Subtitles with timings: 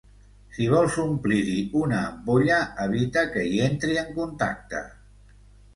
[0.53, 2.59] Si vols omplir-hi una ampolla,
[2.89, 4.85] evitar que hi entri en contacte.